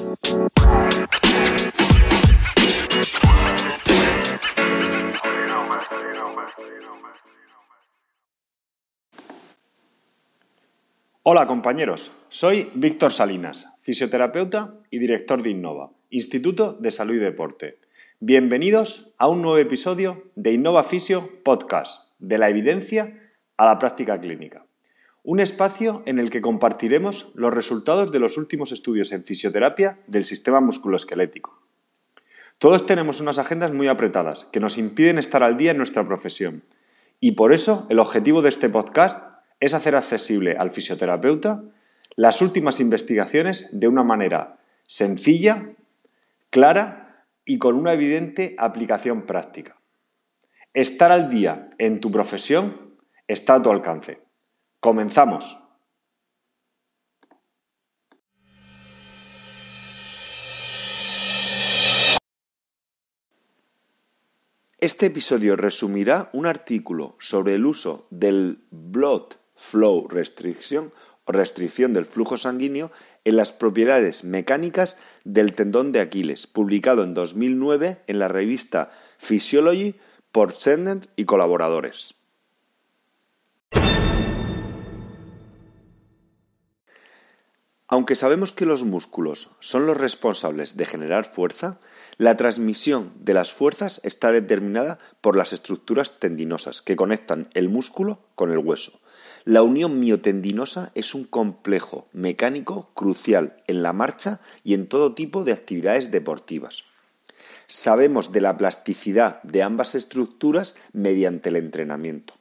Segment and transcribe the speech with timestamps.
[0.00, 0.14] Hola
[11.48, 17.80] compañeros, soy Víctor Salinas, fisioterapeuta y director de Innova, Instituto de Salud y Deporte.
[18.20, 23.18] Bienvenidos a un nuevo episodio de Innova Fisio Podcast, de la evidencia
[23.56, 24.67] a la práctica clínica.
[25.30, 30.24] Un espacio en el que compartiremos los resultados de los últimos estudios en fisioterapia del
[30.24, 31.60] sistema musculoesquelético.
[32.56, 36.64] Todos tenemos unas agendas muy apretadas que nos impiden estar al día en nuestra profesión
[37.20, 39.22] y por eso el objetivo de este podcast
[39.60, 41.62] es hacer accesible al fisioterapeuta
[42.16, 45.72] las últimas investigaciones de una manera sencilla,
[46.48, 49.76] clara y con una evidente aplicación práctica.
[50.72, 52.94] Estar al día en tu profesión
[53.26, 54.26] está a tu alcance.
[54.80, 55.58] Comenzamos.
[64.80, 70.92] Este episodio resumirá un artículo sobre el uso del blood flow restriction
[71.24, 72.92] o restricción del flujo sanguíneo
[73.24, 79.96] en las propiedades mecánicas del tendón de Aquiles, publicado en 2009 en la revista Physiology
[80.30, 82.14] por Sendent y colaboradores.
[87.90, 91.80] Aunque sabemos que los músculos son los responsables de generar fuerza,
[92.18, 98.20] la transmisión de las fuerzas está determinada por las estructuras tendinosas que conectan el músculo
[98.34, 99.00] con el hueso.
[99.46, 105.44] La unión miotendinosa es un complejo mecánico crucial en la marcha y en todo tipo
[105.44, 106.84] de actividades deportivas.
[107.68, 112.34] Sabemos de la plasticidad de ambas estructuras mediante el entrenamiento.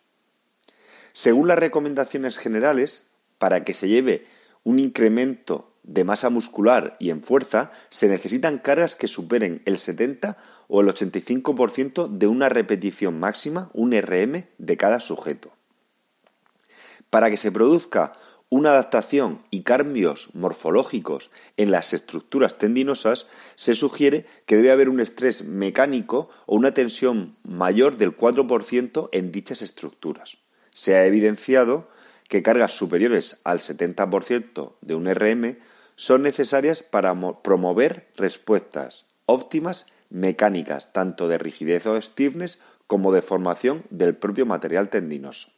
[1.14, 4.26] Según las recomendaciones generales, para que se lleve
[4.68, 10.36] un incremento de masa muscular y en fuerza, se necesitan cargas que superen el 70
[10.68, 15.54] o el 85% de una repetición máxima, un RM, de cada sujeto.
[17.10, 18.12] Para que se produzca
[18.50, 25.00] una adaptación y cambios morfológicos en las estructuras tendinosas, se sugiere que debe haber un
[25.00, 30.40] estrés mecánico o una tensión mayor del 4% en dichas estructuras.
[30.74, 31.88] Se ha evidenciado
[32.28, 35.58] que cargas superiores al 70% de un RM
[35.96, 43.84] son necesarias para promover respuestas óptimas mecánicas, tanto de rigidez o stiffness como de formación
[43.90, 45.52] del propio material tendinoso.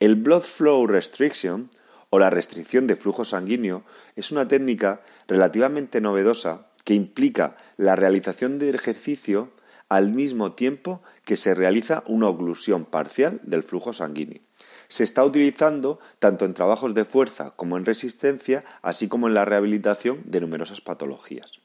[0.00, 1.70] El Blood Flow Restriction
[2.10, 3.84] o la restricción de flujo sanguíneo
[4.16, 9.52] es una técnica relativamente novedosa que implica la realización del ejercicio
[9.88, 14.40] al mismo tiempo que se realiza una oclusión parcial del flujo sanguíneo
[14.92, 19.46] se está utilizando tanto en trabajos de fuerza como en resistencia, así como en la
[19.46, 21.62] rehabilitación de numerosas patologías.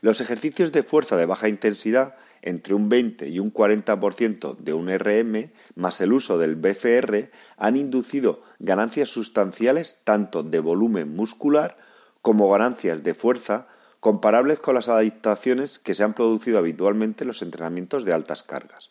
[0.00, 4.88] Los ejercicios de fuerza de baja intensidad, entre un 20 y un 40% de un
[4.88, 11.76] RM, más el uso del BFR, han inducido ganancias sustanciales tanto de volumen muscular
[12.22, 13.68] como ganancias de fuerza
[14.00, 18.88] comparables con las adaptaciones que se han producido habitualmente en los entrenamientos de altas cargas.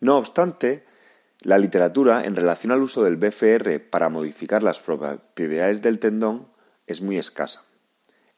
[0.00, 0.88] No obstante,
[1.42, 6.48] la literatura en relación al uso del BFR para modificar las propiedades del tendón
[6.86, 7.64] es muy escasa.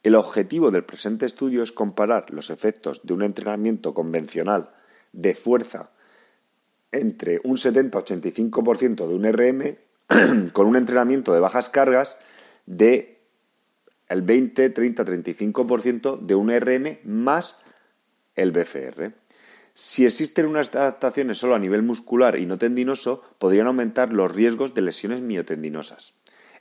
[0.03, 4.71] El objetivo del presente estudio es comparar los efectos de un entrenamiento convencional
[5.13, 5.91] de fuerza
[6.91, 12.19] entre un 70-85% de un RM con un entrenamiento de bajas cargas
[12.67, 13.21] de
[14.09, 17.57] el 20, 30, 35% de un RM más
[18.35, 19.13] el BFR.
[19.75, 24.75] Si existen unas adaptaciones solo a nivel muscular y no tendinoso, podrían aumentar los riesgos
[24.75, 26.13] de lesiones miotendinosas.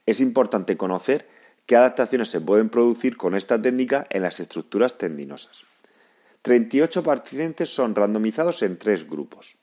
[0.05, 1.27] Es importante conocer
[1.65, 5.63] qué adaptaciones se pueden producir con esta técnica en las estructuras tendinosas.
[6.41, 9.57] 38 participantes son randomizados en tres grupos.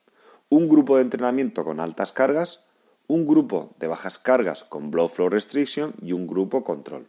[0.51, 2.65] Un grupo de entrenamiento con altas cargas,
[3.09, 7.07] un grupo de bajas cargas con blood flow restriction y un grupo control.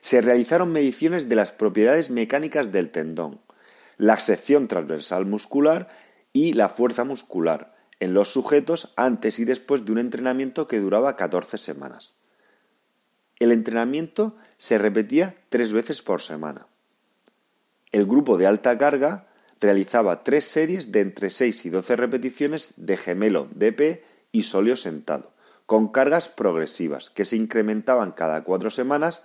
[0.00, 3.40] Se realizaron mediciones de las propiedades mecánicas del tendón,
[3.96, 5.88] la sección transversal muscular
[6.32, 11.16] y la fuerza muscular en los sujetos antes y después de un entrenamiento que duraba
[11.16, 12.14] 14 semanas.
[13.38, 16.66] El entrenamiento se repetía tres veces por semana.
[17.92, 19.28] El grupo de alta carga
[19.60, 24.02] realizaba tres series de entre 6 y 12 repeticiones de gemelo DP
[24.32, 25.32] y sóleo sentado,
[25.66, 29.24] con cargas progresivas que se incrementaban cada cuatro semanas,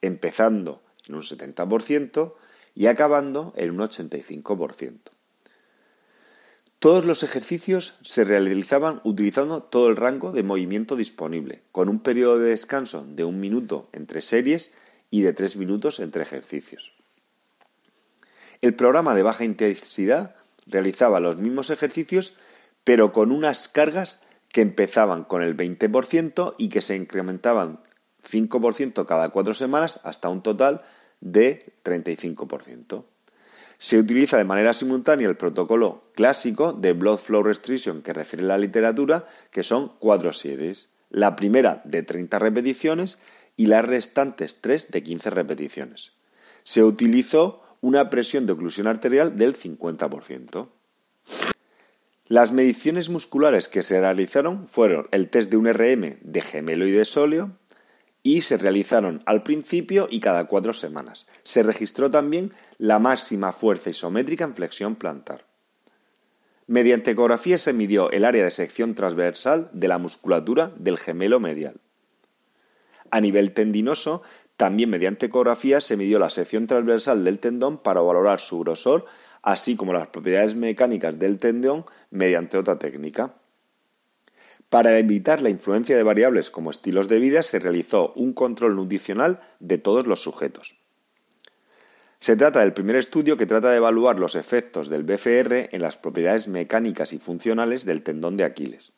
[0.00, 2.34] empezando en un 70%
[2.76, 5.00] y acabando en un 85%.
[6.78, 12.38] Todos los ejercicios se realizaban utilizando todo el rango de movimiento disponible, con un periodo
[12.38, 14.72] de descanso de un minuto entre series
[15.10, 16.92] y de 3 minutos entre ejercicios.
[18.60, 20.36] El programa de baja intensidad
[20.66, 22.36] realizaba los mismos ejercicios
[22.86, 24.20] pero con unas cargas
[24.52, 27.80] que empezaban con el 20% y que se incrementaban
[28.22, 30.86] 5% cada cuatro semanas hasta un total de
[31.22, 33.04] 35%.
[33.78, 38.58] Se utiliza de manera simultánea el protocolo clásico de Blood Flow Restriction que refiere la
[38.58, 40.88] literatura, que son cuatro series.
[41.10, 43.18] La primera de 30 repeticiones
[43.56, 46.12] y las restantes tres de 15 repeticiones.
[46.64, 50.68] Se utilizó una presión de oclusión arterial del 50%.
[52.28, 56.90] Las mediciones musculares que se realizaron fueron el test de un RM de gemelo y
[56.90, 57.52] de sóleo,
[58.26, 61.26] y se realizaron al principio y cada cuatro semanas.
[61.44, 65.46] Se registró también la máxima fuerza isométrica en flexión plantar.
[66.66, 71.76] Mediante ecografía se midió el área de sección transversal de la musculatura del gemelo medial.
[73.12, 74.22] A nivel tendinoso,
[74.56, 79.06] también mediante ecografía se midió la sección transversal del tendón para valorar su grosor,
[79.42, 83.36] así como las propiedades mecánicas del tendón mediante otra técnica.
[84.68, 89.40] Para evitar la influencia de variables como estilos de vida, se realizó un control nutricional
[89.60, 90.76] de todos los sujetos.
[92.18, 95.96] Se trata del primer estudio que trata de evaluar los efectos del BFR en las
[95.96, 98.92] propiedades mecánicas y funcionales del tendón de Aquiles.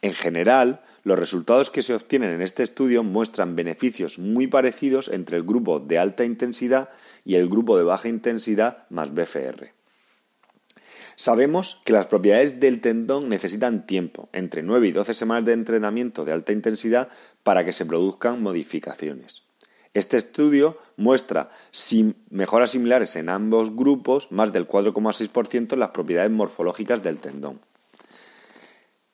[0.00, 5.36] En general, los resultados que se obtienen en este estudio muestran beneficios muy parecidos entre
[5.36, 6.88] el grupo de alta intensidad
[7.24, 9.72] y el grupo de baja intensidad más BFR.
[11.16, 16.24] Sabemos que las propiedades del tendón necesitan tiempo, entre 9 y 12 semanas de entrenamiento
[16.24, 17.08] de alta intensidad,
[17.42, 19.42] para que se produzcan modificaciones.
[19.94, 21.50] Este estudio muestra
[22.30, 27.60] mejoras similares en ambos grupos, más del 4,6% en las propiedades morfológicas del tendón.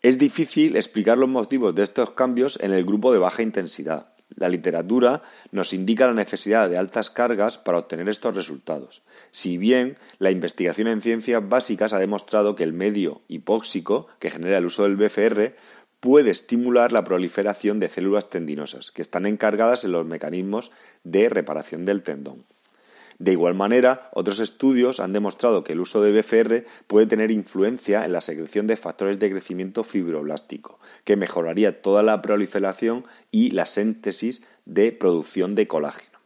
[0.01, 4.13] Es difícil explicar los motivos de estos cambios en el grupo de baja intensidad.
[4.37, 9.97] La literatura nos indica la necesidad de altas cargas para obtener estos resultados, si bien
[10.19, 14.85] la investigación en ciencias básicas ha demostrado que el medio hipóxico que genera el uso
[14.85, 15.55] del BFR
[16.01, 20.71] puede estimular la proliferación de células tendinosas, que están encargadas en los mecanismos
[21.05, 22.45] de reparación del tendón.
[23.19, 28.05] De igual manera, otros estudios han demostrado que el uso de BFR puede tener influencia
[28.05, 33.67] en la secreción de factores de crecimiento fibroblástico, que mejoraría toda la proliferación y la
[33.67, 36.19] síntesis de producción de colágeno.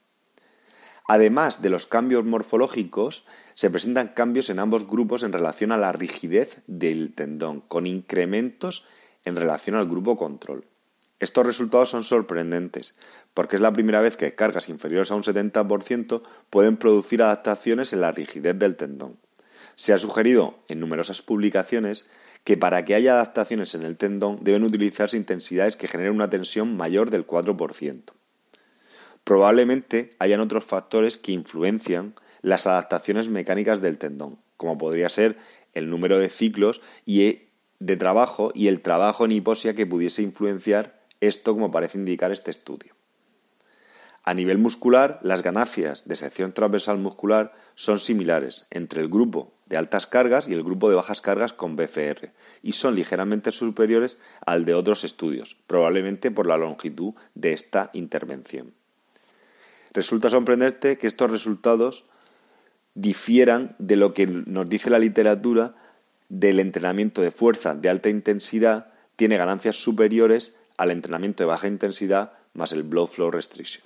[1.09, 5.93] Además de los cambios morfológicos, se presentan cambios en ambos grupos en relación a la
[5.93, 8.87] rigidez del tendón, con incrementos
[9.25, 10.65] en relación al grupo control.
[11.23, 12.97] Estos resultados son sorprendentes,
[13.33, 16.21] porque es la primera vez que cargas inferiores a un 70%
[16.51, 19.19] pueden producir adaptaciones en la rigidez del tendón.
[19.77, 22.07] Se ha sugerido en numerosas publicaciones
[22.43, 26.77] que para que haya adaptaciones en el tendón deben utilizarse intensidades que generen una tensión
[26.77, 28.03] mayor del 4%.
[29.23, 35.37] Probablemente hayan otros factores que influencian las adaptaciones mecánicas del tendón, como podría ser
[35.73, 37.43] el número de ciclos y
[37.79, 42.51] de trabajo y el trabajo en hipoxia que pudiese influenciar esto como parece indicar este
[42.51, 42.95] estudio.
[44.25, 49.77] A nivel muscular, las ganancias de sección transversal muscular son similares entre el grupo de
[49.77, 52.31] altas cargas y el grupo de bajas cargas con BFR
[52.63, 58.75] y son ligeramente superiores al de otros estudios, probablemente por la longitud de esta intervención.
[59.93, 62.05] Resulta sorprendente que estos resultados
[62.95, 65.75] difieran de lo que nos dice la literatura
[66.29, 72.33] del entrenamiento de fuerza de alta intensidad tiene ganancias superiores al entrenamiento de baja intensidad
[72.55, 73.85] más el blood flow restriction.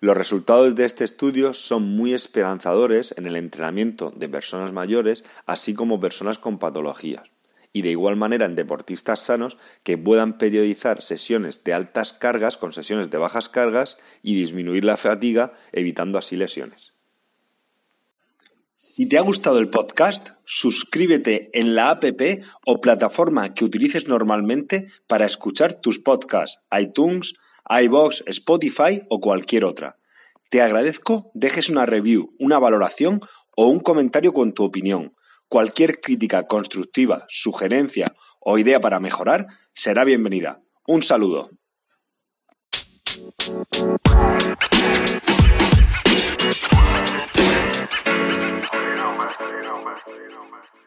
[0.00, 5.74] Los resultados de este estudio son muy esperanzadores en el entrenamiento de personas mayores, así
[5.74, 7.30] como personas con patologías,
[7.72, 12.72] y de igual manera en deportistas sanos que puedan periodizar sesiones de altas cargas con
[12.72, 16.94] sesiones de bajas cargas y disminuir la fatiga, evitando así lesiones.
[18.84, 22.02] Si te ha gustado el podcast, suscríbete en la app
[22.66, 27.34] o plataforma que utilices normalmente para escuchar tus podcasts, iTunes,
[27.70, 29.98] iBox, Spotify o cualquier otra.
[30.50, 33.20] Te agradezco dejes una review, una valoración
[33.56, 35.14] o un comentario con tu opinión.
[35.48, 40.60] Cualquier crítica constructiva, sugerencia o idea para mejorar será bienvenida.
[40.88, 41.50] Un saludo.
[49.92, 50.81] más, oye, no más.